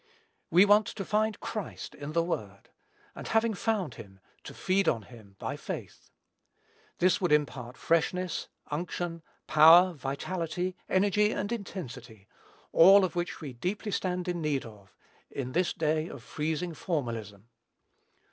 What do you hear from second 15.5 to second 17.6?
this day of freezing formalism.